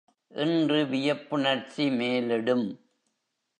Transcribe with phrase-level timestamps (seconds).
[0.27, 2.67] என்று வியப்புணர்ச்சி மேலிடும்.